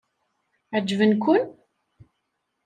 Ɛeǧben-ken? 0.73 1.43